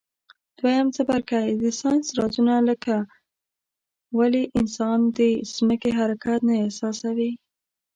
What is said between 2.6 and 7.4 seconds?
لکه ولي انسان د ځمکي حرکت نه احساسوي.